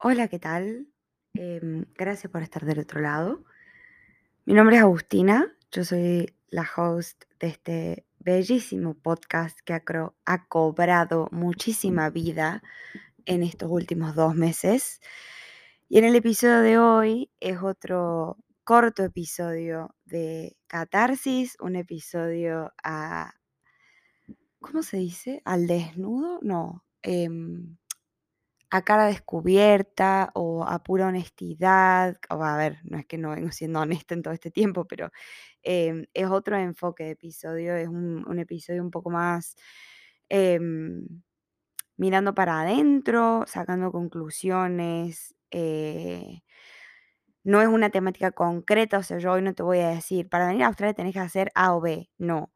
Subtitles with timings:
[0.00, 0.86] Hola, ¿qué tal?
[1.34, 3.44] Em, gracias por estar del otro lado.
[4.44, 9.82] Mi nombre es Agustina, yo soy la host de este bellísimo podcast que ha,
[10.24, 12.62] ha cobrado muchísima vida
[13.24, 15.00] en estos últimos dos meses.
[15.88, 23.34] Y en el episodio de hoy es otro corto episodio de Catarsis, un episodio a,
[24.60, 25.42] ¿cómo se dice?
[25.44, 26.38] ¿Al desnudo?
[26.42, 26.84] No.
[27.02, 27.77] em,
[28.70, 33.50] a cara descubierta o a pura honestidad, o a ver, no es que no vengo
[33.52, 35.10] siendo honesta en todo este tiempo, pero
[35.62, 39.56] em, es otro enfoque de episodio, es un, episodio un poco más
[40.28, 41.06] em,
[41.96, 45.34] mirando para adentro, sacando conclusiones.
[45.50, 46.42] eh,
[47.44, 50.48] no es una temática concreta, o sea, yo hoy no te voy a decir, para
[50.48, 52.52] venir a Australia tenés que hacer A o B, no.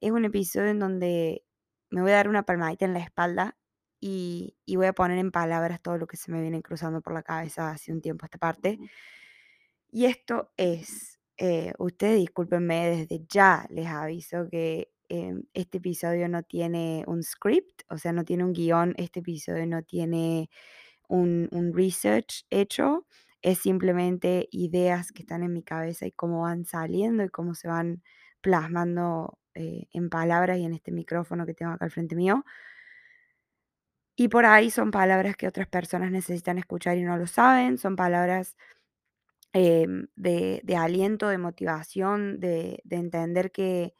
[0.00, 1.44] Es un episodio en donde
[1.90, 3.56] me voy a dar una palmadita en la espalda
[4.00, 7.14] y, y voy a poner en palabras todo lo que se me viene cruzando por
[7.14, 8.78] la cabeza hace un tiempo a esta parte.
[9.90, 16.42] Y esto es, eh, ustedes discúlpenme, desde ya les aviso que em, este episodio no
[16.42, 20.50] tiene un script, o sea, no tiene un guion, este episodio no tiene
[21.08, 23.06] un, un research hecho,
[23.42, 27.68] es simplemente ideas que están en mi cabeza y cómo van saliendo y cómo se
[27.68, 28.02] van
[28.40, 32.44] plasmando eh, en palabras y en este micrófono que tengo acá al frente mío.
[34.18, 37.96] Y por ahí son palabras que otras personas necesitan escuchar y no lo saben, son
[37.96, 38.56] palabras
[39.52, 43.94] em, de, aliento, de motivación, de, de entender que,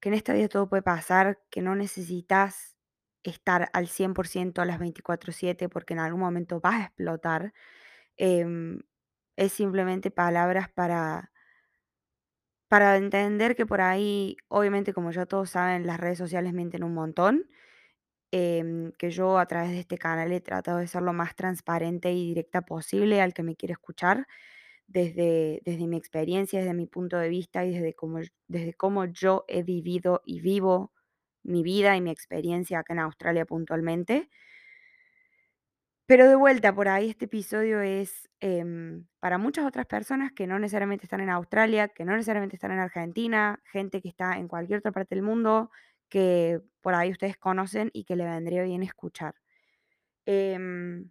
[0.00, 2.76] que en esta vida todo puede pasar, que no necesitas
[3.22, 7.54] estar al 100% a las 24/7 porque en algún momento vas a explotar.
[8.18, 8.80] Em,
[9.36, 11.32] es simplemente palabras para,
[12.68, 16.94] para entender que por ahí, obviamente como ya todos saben, las redes sociales mienten un
[16.94, 17.46] montón,
[18.36, 22.12] em, que yo a través de este canal he tratado de ser lo más transparente
[22.12, 24.26] y directa posible al que me quiere escuchar
[24.88, 28.18] desde, desde mi experiencia, desde mi punto de vista y desde cómo,
[28.48, 30.92] desde cómo yo he vivido y vivo
[31.44, 34.28] mi vida y mi experiencia acá en Australia puntualmente.
[36.06, 40.58] Pero de vuelta, por ahí este episodio es em, para muchas otras personas que no
[40.58, 44.80] necesariamente están en Australia, que no necesariamente están en Argentina, gente que está en cualquier
[44.80, 45.70] otra parte del mundo,
[46.08, 49.34] que por ahí ustedes conocen y que le vendría bien escuchar.
[50.26, 51.10] Em,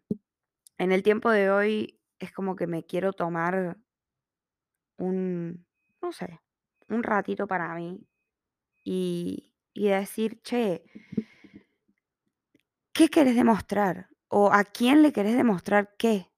[0.77, 3.77] en el tiempo de hoy es como que me quiero tomar
[4.97, 5.65] un,
[6.01, 6.39] no sé,
[6.89, 8.07] un ratito para mí
[8.83, 10.83] y, y decir, che,
[12.95, 14.09] ¿qué querés demostrar?
[14.29, 16.31] ¿O a quién le querés demostrar qué?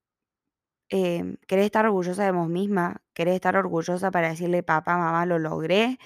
[0.89, 3.03] Em, ¿querés estar orgullosa de vos misma?
[3.13, 5.97] ¿Querés estar orgullosa para decirle, papá, mamá, lo logré?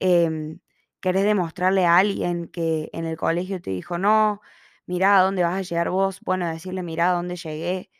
[0.00, 0.60] Em,
[1.06, 4.40] ¿querés demostrarle a alguien que en el colegio te dijo, no,
[4.86, 6.20] mira a dónde vas a llegar vos?
[6.22, 7.90] Bueno, decirle, mira a dónde llegué.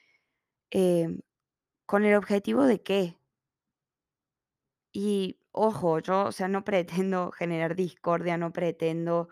[0.72, 1.21] Em,
[1.87, 3.19] ¿con el objetivo de qué?
[4.93, 9.28] Y ojo, yo, o sea, no pretendo generar discordia, no pretendo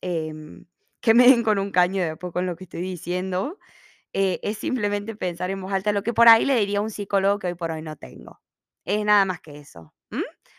[0.00, 0.66] em,
[1.00, 3.58] que me den con un caño después con lo que estoy diciendo.
[4.14, 6.90] eh, es simplemente pensar en voz alta lo que por ahí le diría a un
[6.90, 8.40] psicólogo que hoy por hoy no tengo.
[8.84, 9.94] Es nada más que eso.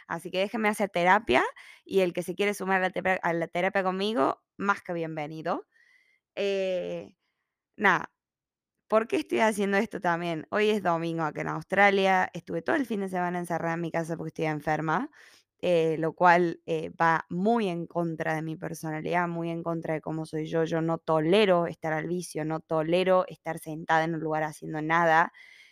[0.10, 1.44] Así que déjenme hacer terapia
[1.86, 4.94] y el que se quiere sumar a la, terapia, a la terapia conmigo, más que
[4.94, 5.68] bienvenido.
[6.36, 7.14] Eh,
[7.78, 8.12] nada,
[8.88, 10.48] ¿Por qué estoy haciendo esto también?
[10.50, 12.30] Hoy es domingo acá en Australia.
[12.34, 15.12] Estuve todo el fin de semana encerrada en mi casa porque estoy enferma,
[15.62, 20.02] eh, lo cual eh, va muy en contra de mi personalidad, muy en contra de
[20.02, 20.64] cómo soy yo.
[20.64, 25.32] Yo no tolero estar al vicio, no tolero estar sentada en un lugar haciendo nada.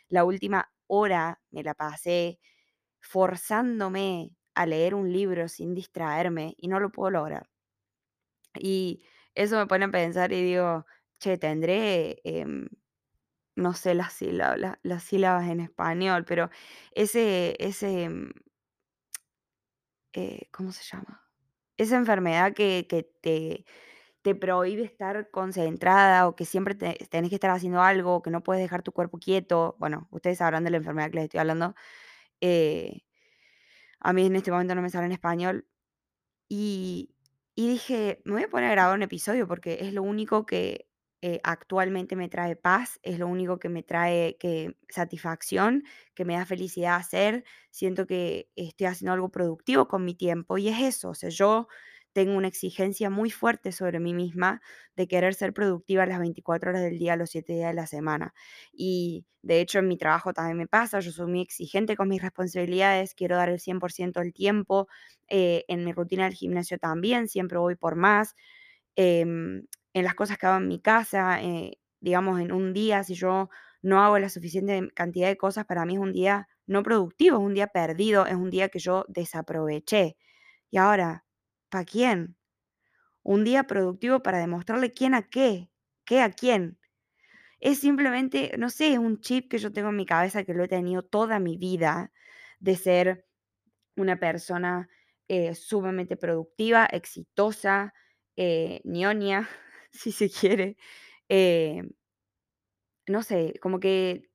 [0.10, 2.40] La última hora me la pasé
[3.08, 7.50] forzándome a leer un libro sin distraerme y no lo puedo lograr.
[8.60, 9.04] Y
[9.36, 10.86] eso me pone a pensar y digo,
[11.20, 12.20] che, tendré...
[12.24, 12.68] em,
[13.56, 16.50] no sé las sílabas la las sílabas en español, pero
[16.94, 18.32] ese ese, mm,
[20.14, 21.24] eh, ¿cómo se llama?
[21.78, 23.66] Esa enfermedad que que te
[24.24, 28.44] te prohíbe estar concentrada, o que siempre te tenés que estar haciendo algo, que no
[28.44, 29.78] puedes dejar tu cuerpo quieto.
[29.80, 31.76] Bueno, ustedes sabrán de la enfermedad que les estoy hablando.
[32.42, 33.02] Eh,
[34.00, 35.68] a mí en este momento no me sale en español,
[37.56, 40.88] Y dije: "Me voy a poner a grabar un episodio porque es lo único que,
[41.22, 46.36] eh, actualmente me trae paz, es lo único que me trae que satisfacción, que me
[46.36, 47.44] da felicidad hacer.
[47.72, 51.68] Siento que estoy haciendo algo productivo con mi tiempo", y es eso, o sea, yo
[52.18, 54.60] tengo una exigencia muy fuerte sobre mí misma
[54.96, 58.34] de querer ser productiva las 24 horas del día, los 7 días de la semana.
[58.74, 62.24] Y, de hecho, en mi trabajo también me pasa, yo soy muy exigente con mis
[62.24, 64.88] responsabilidades, quiero dar el 100% del tiempo,
[65.30, 68.34] eh, en mi rutina del gimnasio también, siempre voy por más.
[68.96, 73.14] Em, en las cosas que hago en mi casa, eh, digamos, en un día, si
[73.16, 73.50] yo
[73.84, 77.44] no hago la suficiente cantidad de cosas, para mí es un día no productivo, es
[77.44, 80.18] un día perdido, es un día que yo desaproveché.
[80.72, 81.26] Y ahora,
[81.70, 82.38] ¿para quién?
[83.24, 85.70] Un día productivo para demostrarle quién a qué,
[86.06, 86.80] qué a quién.
[87.60, 90.64] Es simplemente, no sé, es un chip que yo tengo en mi cabeza que lo
[90.64, 92.12] he tenido toda mi vida
[92.60, 93.26] de ser
[93.96, 94.90] una persona
[95.28, 97.94] eh, sumamente productiva, exitosa,
[98.38, 99.50] eh, ñoña,
[99.92, 100.78] si se quiere.
[101.30, 101.84] Eh,
[103.08, 104.30] no sé, como que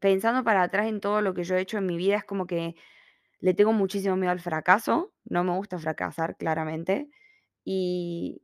[0.00, 2.46] pensando para atrás en todo lo que yo he hecho en mi vida, es como
[2.46, 2.76] que
[3.42, 7.10] le tengo muchísimo miedo al fracaso, no me gusta fracasar, claramente.
[7.64, 8.42] Y,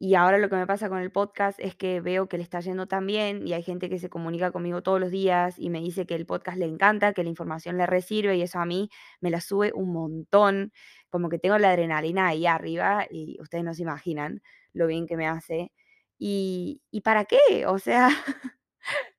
[0.00, 2.60] y ahora lo que me pasa con el podcast es que veo que le está
[2.60, 5.80] yendo tan bien y hay gente que se comunica conmigo todos los días y me
[5.80, 8.90] dice que el podcast le encanta, que la información le resirve y eso a mí
[9.20, 10.72] me la sube un montón,
[11.10, 14.42] como que tengo la adrenalina ahí arriba y ustedes no se imaginan
[14.72, 15.72] lo bien que me hace.
[16.18, 17.66] ¿Y, y para qué?
[17.66, 18.08] O sea,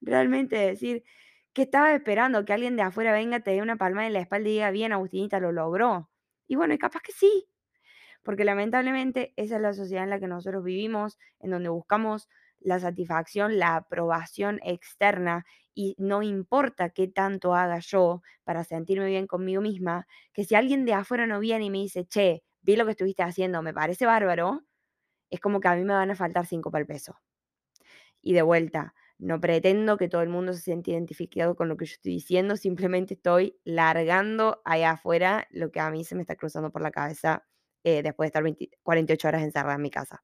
[0.01, 1.03] realmente decir,
[1.55, 2.45] que estaba esperando?
[2.45, 4.91] Que alguien de afuera venga, te dé una palma en la espalda y diga, bien,
[4.91, 6.11] Agustinita, lo logró.
[6.47, 7.47] Y bueno, y capaz que sí,
[8.21, 12.27] porque lamentablemente esa es la sociedad en la que nosotros vivimos, en donde buscamos
[12.59, 19.25] la satisfacción, la aprobación externa y no importa qué tanto haga yo para sentirme bien
[19.25, 22.85] conmigo misma, que si alguien de afuera no viene y me dice, che, vi lo
[22.85, 24.61] que estuviste haciendo, me parece bárbaro,
[25.29, 27.17] es como que a mí me van a faltar cinco para el peso.
[28.21, 31.85] Y de vuelta, no pretendo que todo el mundo se siente identificado con lo que
[31.85, 36.35] yo estoy diciendo, simplemente estoy largando allá afuera lo que a mí se me está
[36.35, 37.45] cruzando por la cabeza
[37.83, 40.23] eh, después de estar 20 48 horas encerrada en mi casa.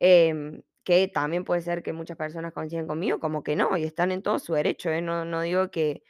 [0.00, 4.12] Em, que también puede ser que muchas personas coinciden conmigo, como que no, y están
[4.12, 5.00] en todo su derecho, ¿eh?
[5.02, 6.02] No, no digo que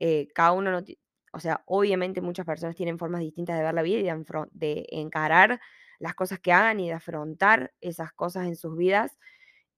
[0.00, 0.84] eh, cada uno no...
[1.32, 4.86] O sea, obviamente muchas personas tienen formas distintas de ver la vida y de, de
[4.90, 5.60] encarar
[5.98, 9.18] las cosas que hagan y de afrontar esas cosas en sus vidas.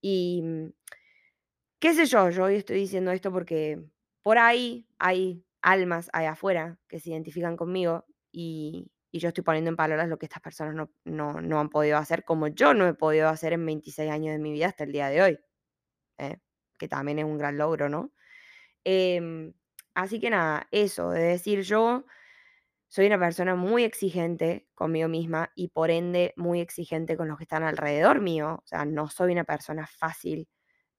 [0.00, 0.68] Y mm,
[1.78, 3.80] qué sé yo, yo hoy estoy diciendo esto porque
[4.22, 9.76] por ahí hay almas allá afuera que se identifican conmigo y, yo estoy poniendo en
[9.76, 12.92] palabras lo que estas personas no, no, no, han podido hacer, como yo no he
[12.92, 15.38] podido hacer en 26 años de mi vida hasta el día de hoy,
[16.18, 16.38] ¿eh?
[16.78, 18.12] que también es un gran logro, ¿no?
[18.84, 19.54] Eh,
[19.94, 22.04] así que nada, eso, de decir yo
[22.88, 27.44] soy una persona muy exigente conmigo misma y por ende muy exigente con los que
[27.44, 30.48] están alrededor mío, o sea, no soy una persona fácil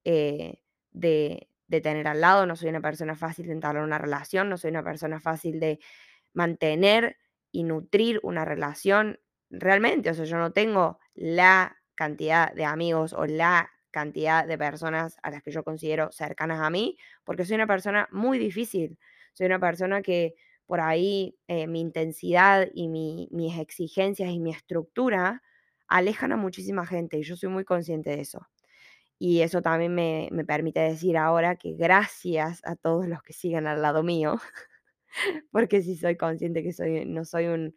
[0.03, 0.59] eh,
[0.99, 4.71] de, tener al lado, no soy una persona fácil de entablar una relación, no soy
[4.71, 5.79] una persona fácil de
[6.33, 7.17] mantener
[7.51, 10.09] y nutrir una relación realmente.
[10.09, 15.31] O sea, yo no tengo la cantidad de amigos o la cantidad de personas a
[15.31, 18.97] las que yo considero cercanas a mí, porque soy una persona muy difícil.
[19.33, 20.35] Soy una persona que
[20.65, 25.41] por ahí eh, mi intensidad y mi, mis exigencias y mi estructura
[25.87, 28.47] alejan a muchísima gente y yo soy muy consciente de eso.
[29.19, 33.67] Y eso también me, me permite decir ahora que gracias a todos los que siguen
[33.67, 34.37] al lado mío,
[35.51, 37.75] porque sí soy consciente que soy, no soy un,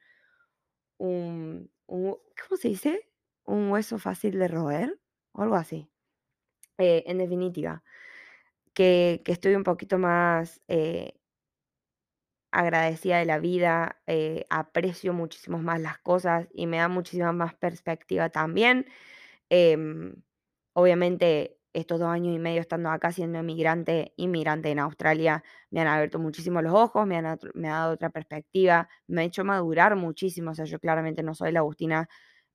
[0.98, 3.08] un, ¿cómo se dice?
[3.44, 4.98] Un hueso fácil de roer
[5.32, 5.90] o algo así.
[6.78, 7.84] Eh, en definitiva,
[8.74, 11.14] que, que estoy un poquito más eh,
[12.52, 17.54] agradecida de la vida, eh, aprecio muchísimo más las cosas y me da muchísima más
[17.54, 18.86] perspectiva también.
[19.50, 20.14] Em,
[20.72, 25.86] obviamente, estos dos años y medio estando acá siendo emigrante, inmigrante en Australia, me han
[25.86, 29.94] abierto muchísimo los ojos, me han, me ha dado otra perspectiva, me ha hecho madurar
[29.96, 30.50] muchísimo.
[30.52, 32.08] O sea, yo claramente no soy la Agustina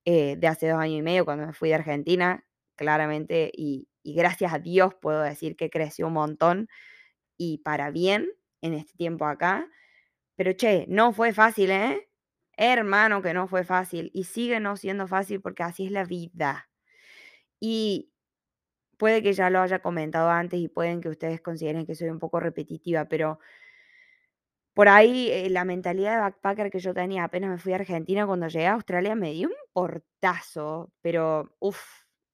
[0.05, 2.45] eh, de hace dos años y medio cuando me fui de Argentina,
[2.75, 6.67] claramente, y, y gracias a Dios puedo decir que creció un montón
[7.37, 8.29] y para bien
[8.61, 9.67] en este tiempo acá.
[10.37, 12.09] Pero che, no fue fácil, ¿eh?
[12.57, 16.69] Hermano, que no fue fácil y sigue no siendo fácil porque así es la vida.
[17.67, 18.11] Y
[18.97, 22.19] puede que ya lo haya comentado antes y pueden que ustedes consideren que soy un
[22.19, 23.39] poco repetitiva, pero
[24.75, 28.27] por ahí eh, la mentalidad de backpacker que yo tenía apenas me fui a Argentina,
[28.27, 31.81] cuando llegué a Australia me dio un portazo, pero uff,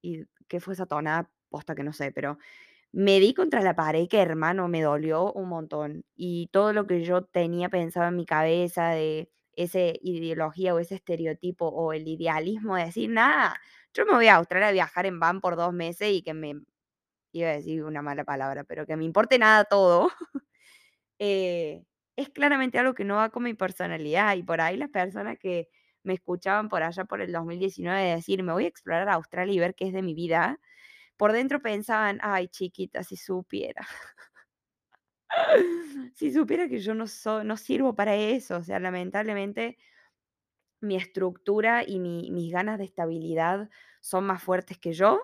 [0.01, 1.31] ¿y qué fue esa tonada?
[1.49, 2.37] Posta que no sé, pero
[2.91, 6.05] me di contra la pared que, hermano, me dolió un montón.
[6.15, 10.95] Y todo lo que yo tenía pensado en mi cabeza de esa ideología o ese
[10.95, 13.59] estereotipo o el idealismo de decir, nada,
[13.93, 16.55] yo me voy a Australia a viajar en van por dos meses y que me,
[17.33, 20.09] iba a decir una mala palabra, pero que me importe nada todo,
[21.19, 21.83] eh,
[22.15, 24.35] es claramente algo que no va con mi personalidad.
[24.35, 25.69] Y por ahí las personas que
[26.03, 29.75] me escuchaban por allá por el 2019 decir, me voy a explorar Australia y ver
[29.75, 30.59] qué es de mi vida,
[31.17, 33.81] por dentro pensaban: "Ay, chiquita, si supiera".
[36.15, 39.77] Si supiera que yo no so no sirvo para eso, o sea, lamentablemente
[40.81, 43.69] mi estructura y mi mis ganas de estabilidad
[44.01, 45.21] son más fuertes que yo.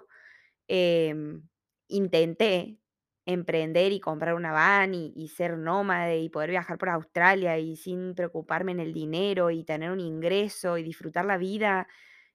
[0.68, 1.44] Em,
[1.88, 2.80] intenté,
[3.26, 7.76] emprender y comprar una van y, y ser nómade y poder viajar por Australia y
[7.78, 11.88] sin preocuparme en el dinero y tener un ingreso y disfrutar la vida.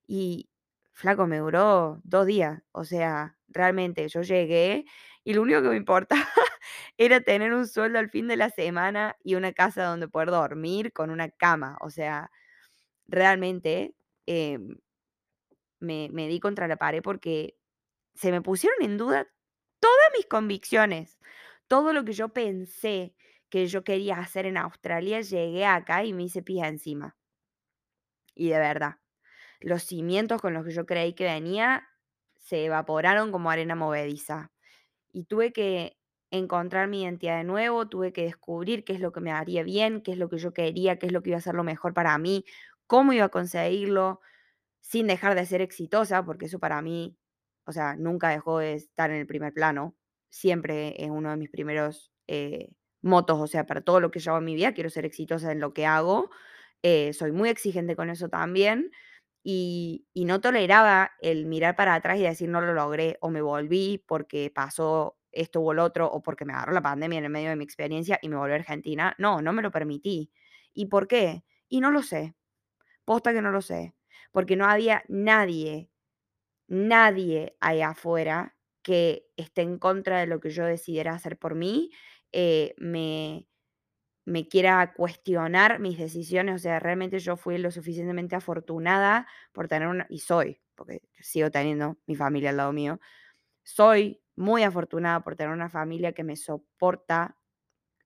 [0.06, 0.50] Y
[0.92, 2.62] flaco, me duró dos días.
[2.72, 4.84] O sea, realmente yo llegué
[5.24, 6.22] y lo único que me importaba
[6.98, 10.92] era tener un sueldo al fin de la semana y una casa donde poder dormir
[10.92, 11.76] con una cama.
[11.80, 12.30] O sea,
[13.12, 13.94] realmente
[14.26, 14.78] em,
[15.80, 17.56] me, me di contra la pared porque
[18.14, 19.28] se me pusieron en duda
[19.80, 21.18] todas mis convicciones,
[21.68, 23.14] todo lo que yo pensé
[23.50, 27.16] que yo quería hacer en Australia, llegué acá y me hice pija encima.
[28.34, 28.96] Y de verdad,
[29.60, 31.88] los cimientos con los que yo creí que venía
[32.38, 34.52] se evaporaron como arena movediza.
[35.12, 35.98] Y tuve que
[36.30, 40.02] encontrar mi identidad de nuevo, tuve que descubrir qué es lo que me haría bien,
[40.02, 41.94] qué es lo que yo quería, qué es lo que iba a ser lo mejor
[41.94, 42.44] para mí,
[42.92, 44.20] cómo iba a conseguirlo,
[44.82, 47.16] sin dejar de ser exitosa, porque eso para mí,
[47.64, 49.96] o sea, nunca dejó de estar en el primer plano.
[50.28, 52.68] Siempre es uno de mis primeros eh,
[53.00, 55.52] motos, o sea, para todo lo que yo hago en mi vida, quiero ser exitosa
[55.52, 56.28] en lo que hago.
[56.82, 58.90] Eh, soy muy exigente con eso también.
[59.42, 64.04] Y, no toleraba el mirar para atrás y decir no lo logré o me volví
[64.06, 67.48] porque pasó esto o lo otro o porque me agarró la pandemia en el medio
[67.48, 69.14] de mi experiencia y me volví a Argentina.
[69.16, 70.30] No, no me lo permití.
[70.74, 71.44] ¿Y por qué?
[71.70, 72.34] Y no lo sé.
[73.08, 73.94] Posta que no lo sé
[74.32, 75.90] porque no había nadie,
[76.68, 81.90] nadie allá afuera que esté en contra de lo que yo decidiera hacer por mí,
[82.32, 83.46] eh, me,
[84.24, 86.56] me quiera cuestionar mis decisiones.
[86.56, 91.50] O sea, realmente yo fui lo suficientemente afortunada por tener una, y soy, porque sigo
[91.50, 93.00] teniendo mi familia al lado mío,
[93.64, 97.38] soy muy afortunada por tener una familia que me soporta,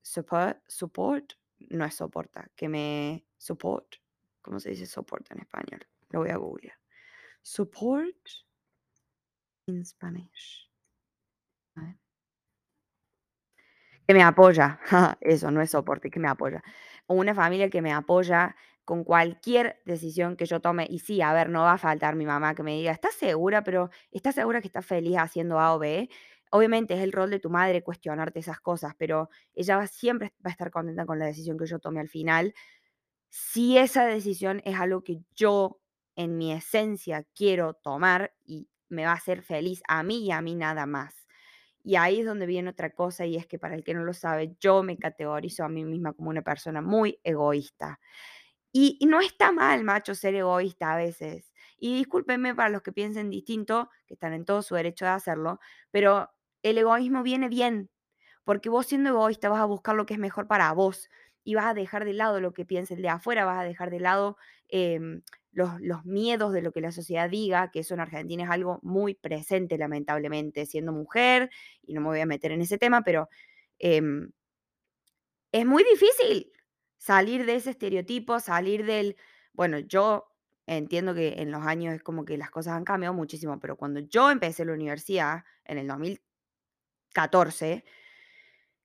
[0.03, 1.33] support, support,
[1.71, 3.97] no es soporta, que me support,
[4.47, 5.87] ¿cómo se dice soporta en español?
[6.11, 6.79] Lo voy a googlear.
[7.43, 8.17] Support
[9.67, 10.71] in Spanish.
[14.07, 14.79] Que me apoya.
[15.21, 16.62] Eso no es soporte, que me apoya.
[17.09, 20.87] Una familia que me apoya con cualquier decisión que yo tome.
[20.88, 23.65] Y sí, a ver, no va a faltar mi mamá que me diga, ¿estás segura?
[23.65, 26.09] Pero ¿estás segura que estás feliz haciendo A o B?
[26.53, 30.50] Obviamente es el rol de tu madre cuestionarte esas cosas, pero ella va, siempre va
[30.50, 32.55] a estar contenta con la decisión que yo tome al final.
[33.28, 35.80] Si esa decisión es algo que yo
[36.16, 40.40] en mi esencia quiero tomar y me va a hacer feliz a mí y a
[40.40, 41.26] mí nada más.
[41.85, 44.12] Y ahí es donde viene otra cosa y es que para el que no lo
[44.12, 48.00] sabe, yo me categorizo a mí misma como una persona muy egoísta.
[48.73, 51.52] Y, no está mal, macho, ser egoísta a veces.
[51.78, 55.61] Y discúlpenme para los que piensen distinto, que están en todo su derecho de hacerlo,
[55.90, 56.30] pero
[56.62, 57.90] el egoísmo viene bien,
[58.45, 61.09] porque vos siendo egoísta vas a buscar lo que es mejor para vos
[61.47, 63.91] y vas a dejar de lado lo que piensa el de afuera, vas a dejar
[63.91, 64.37] de lado
[64.69, 65.23] em,
[65.53, 68.81] los, los, miedos de lo que la sociedad diga, que eso en Argentina es algo
[68.83, 71.50] muy presente, lamentablemente, siendo mujer,
[71.83, 73.29] y no me voy a meter en ese tema, pero
[73.79, 74.33] em,
[75.53, 76.50] es muy difícil
[76.97, 79.17] salir de ese estereotipo, salir del,
[79.53, 80.26] bueno, yo
[80.67, 84.00] entiendo que en los años es como que las cosas han cambiado muchísimo, pero cuando
[84.00, 87.85] yo empecé la universidad, en el 2014,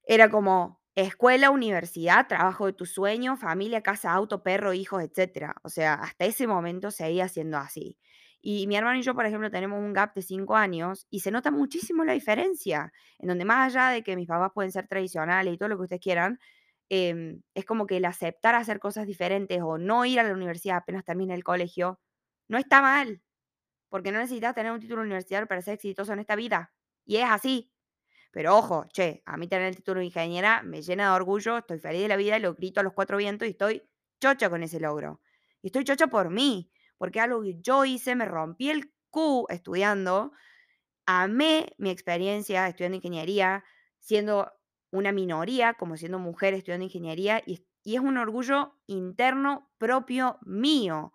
[0.04, 5.56] era como escuela, universidad, trabajo de tu sueño, familia, casa, auto, perro, hijos, etcétera.
[5.64, 7.98] O sea, hasta ese momento seguía siendo así.
[8.42, 11.32] Y mi hermano y yo, por ejemplo, tenemos un gap de cinco años y se
[11.32, 15.54] nota muchísimo la diferencia, en donde más allá de que mis papás pueden ser tradicionales
[15.54, 16.40] y todo lo que ustedes quieran,
[16.90, 20.78] eh, es como que el aceptar hacer cosas diferentes o no ir a la universidad
[20.78, 22.00] apenas termine el colegio,
[22.50, 23.22] no está mal,
[23.90, 26.74] porque no necesitas tener un título universitario para ser exitoso en esta vida.
[27.06, 27.72] Y es así.
[28.32, 31.80] Pero ojo, che, a mí tener el título de ingeniera me llena de orgullo, estoy
[31.80, 33.84] feliz de la vida, lo grito a los cuatro vientos y estoy
[34.22, 35.22] chocha con ese logro.
[35.62, 40.32] Y estoy chocha por mí, porque algo que yo hice, me rompí el Q estudiando,
[41.06, 43.64] amé mi experiencia estudiando ingeniería,
[44.00, 44.52] siendo
[44.92, 51.14] una minoría, como siendo mujer estudiando ingeniería, y, y es un orgullo interno propio mío.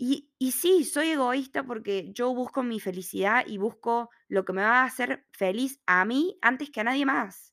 [0.00, 4.82] Y, sí, soy egoísta porque yo busco mi felicidad y busco lo que me va
[4.82, 7.52] a hacer feliz a mí antes que a nadie más.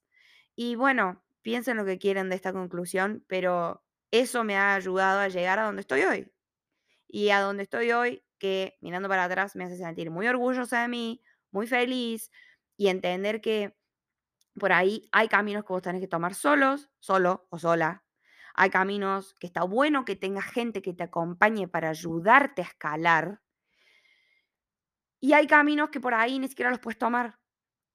[0.55, 5.27] Y bueno, piensen lo que quieren de esta conclusión, pero eso me ha ayudado a
[5.27, 6.31] llegar a donde estoy hoy.
[7.07, 10.87] Y a donde estoy hoy, que mirando para atrás me hace sentir muy orgullosa de
[10.87, 12.31] mí, muy feliz
[12.77, 13.75] y entender que
[14.59, 18.04] por ahí hay caminos que vos tenés que tomar solos, solo o sola,
[18.55, 23.41] hay caminos que está bueno que tengas gente que te acompañe para ayudarte a escalar.
[25.19, 27.39] Y hay caminos que por ahí ni siquiera los puedes tomar.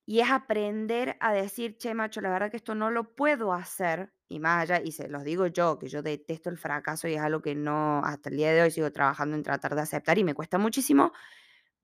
[0.06, 4.12] Y es aprender a decir, che, macho, la verdad que esto no lo puedo hacer.
[4.28, 7.20] Y más allá, y se los digo yo, que yo detesto el fracaso y es
[7.20, 10.24] algo que no, hasta el día de hoy sigo trabajando en tratar de aceptar y
[10.24, 11.12] me cuesta muchísimo.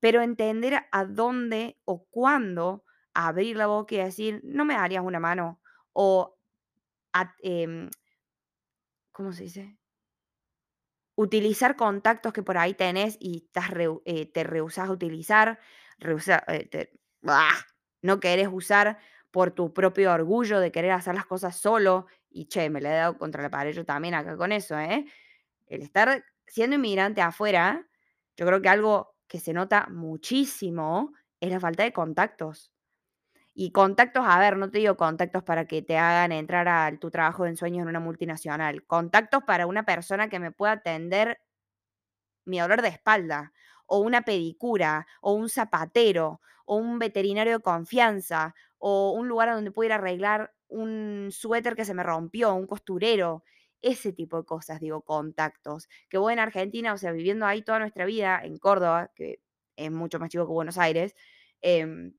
[0.00, 5.20] Pero entender a dónde o cuándo abrir la boca y decir, no me darías una
[5.20, 5.60] mano.
[5.92, 6.36] O,
[7.42, 7.88] em,
[9.16, 9.78] ¿cómo se dice?
[11.14, 13.70] Utilizar contactos que por ahí tenés y estás
[14.04, 15.58] eh, te rehusás a utilizar,
[16.48, 16.90] eh,
[18.02, 18.98] no querés usar
[19.30, 22.06] por tu propio orgullo de querer hacer las cosas solo.
[22.28, 25.06] Y che, me le he dado contra la pared yo también acá con eso, ¿eh?
[25.66, 27.88] El estar siendo inmigrante afuera,
[28.36, 32.70] yo creo que algo que se nota muchísimo es la falta de contactos.
[33.58, 37.10] Y contactos, a ver, no te digo contactos para que te hagan entrar a tu
[37.10, 38.84] trabajo de ensueños en una multinacional.
[38.86, 41.40] Contactos para una persona que me pueda atender
[42.44, 43.52] mi dolor de espalda,
[43.86, 49.70] o una pedicura, o un zapatero, o un veterinario de confianza, o un lugar donde
[49.70, 53.44] pueda arreglar un suéter que se me rompió, un costurero.
[53.82, 55.88] Ese tipo de cosas, digo, contactos.
[56.08, 59.40] Que voy en Argentina, o sea, viviendo ahí toda nuestra vida, en Córdoba, que
[59.76, 61.14] es mucho más chico que Buenos Aires,
[61.62, 62.10] eh,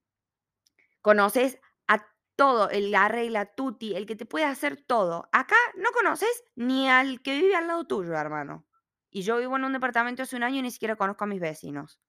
[1.07, 5.29] Conoces a todo, el la regla tutti, el que te puede hacer todo.
[5.31, 8.67] Acá no conoces ni al que vive al lado tuyo, hermano.
[9.09, 11.39] Y yo vivo en un departamento hace un año y ni siquiera conozco a mis
[11.39, 12.01] vecinos.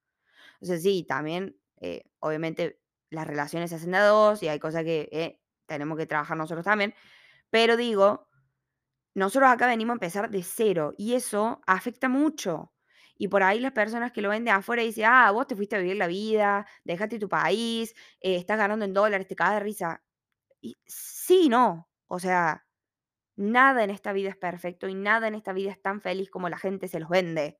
[0.61, 4.83] O sea, sí, también, eh, obviamente, las relaciones se hacen de dos y hay cosas
[4.83, 6.93] que eh, tenemos que trabajar nosotros también.
[7.50, 8.26] Pero digo,
[9.14, 12.73] nosotros acá venimos a empezar de cero y eso afecta mucho.
[13.18, 15.76] Y por ahí las personas que lo ven de afuera dicen, ah, vos te fuiste
[15.76, 19.60] a vivir la vida, dejaste tu país, eh, estás ganando en dólares, te cagas de
[19.60, 20.02] risa.
[20.60, 21.88] Y sí, no.
[22.08, 22.66] O sea,
[23.37, 26.48] nada en esta vida es perfecto y nada en esta vida es tan feliz como
[26.48, 27.58] la gente se los vende.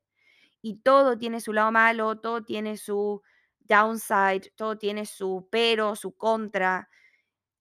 [0.63, 3.23] Y todo tiene su lado malo, todo tiene su
[3.61, 6.89] downside, todo tiene su pero, su contra.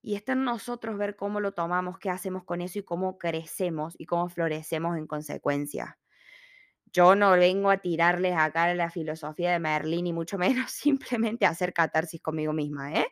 [0.02, 3.96] Y está en nosotros ver cómo lo tomamos, qué hacemos con eso y cómo crecemos
[3.98, 5.98] y cómo florecemos en consecuencia.
[6.94, 11.74] Yo no vengo a tirarles acá la filosofía de Merlín y mucho menos, simplemente hacer
[11.74, 13.08] catarsis conmigo misma, ¿eh?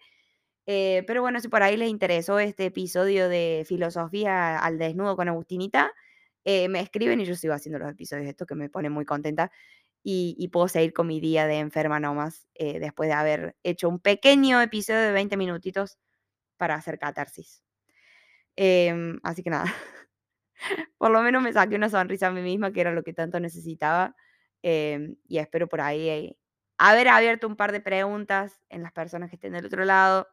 [0.66, 1.04] ¿eh?
[1.08, 5.94] pero bueno, si por ahí les interesó este episodio de filosofía al desnudo con Agustinita,
[6.46, 9.06] eh, me escriben y yo sigo haciendo los episodios de esto que me pone muy
[9.06, 9.52] contenta
[10.04, 14.00] y, puedo seguir con mi día de enferma nomás eh, después de haber hecho un
[14.00, 15.98] pequeño episodio de 20 minutitos
[16.58, 17.64] para hacer catarsis.
[18.56, 19.66] Em, así que nada.
[20.98, 23.40] por lo menos me saqué una sonrisa a mí misma, que era lo que tanto
[23.40, 24.16] necesitaba.
[24.62, 26.36] Em, y espero por ahí
[26.78, 30.28] haber abierto un par de preguntas en las personas que estén del otro lado,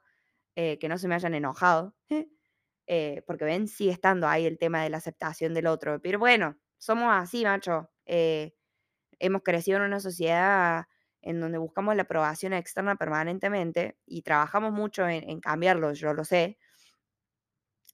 [0.56, 1.94] eh, que no se me hayan enojado,
[2.86, 6.00] eh, porque ven, sigue estando ahí el tema de la aceptación del otro.
[6.00, 7.90] Pero bueno, somos así, macho.
[8.06, 8.54] Eh,
[9.18, 10.86] hemos crecido en una sociedad
[11.22, 16.24] en donde buscamos la aprobación externa permanentemente y trabajamos mucho en, en cambiarlo, yo lo
[16.24, 16.58] sé.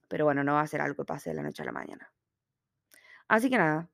[0.07, 2.11] Pero bueno, no va a ser algo que pase de la noche a la mañana.
[3.29, 3.89] Así que nada,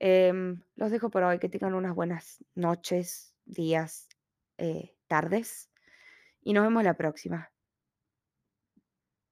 [0.00, 1.38] em, los dejo por hoy.
[1.40, 4.08] Que tengan unas buenas noches, días,
[4.58, 5.70] eh, tardes.
[6.42, 7.51] Y nos vemos la próxima.